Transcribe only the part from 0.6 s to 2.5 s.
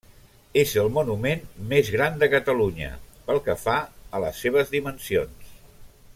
És el monument més gran de